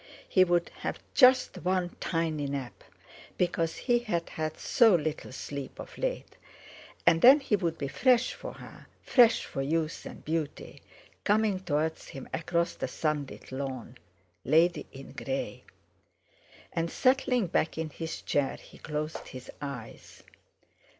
[0.27, 2.83] He would have just one tiny nap,
[3.37, 6.37] because he had had so little sleep of late;
[7.05, 10.81] and then he would be fresh for her, fresh for youth and beauty,
[11.23, 15.65] coming towards him across the sunlit lawn—lady in grey!
[16.73, 20.23] And settling back in his chair he closed his eyes.